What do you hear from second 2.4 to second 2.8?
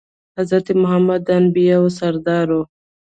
وو.